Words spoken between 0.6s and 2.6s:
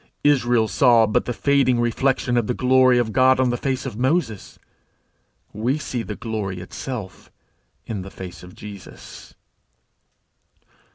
saw but the fading reflection of the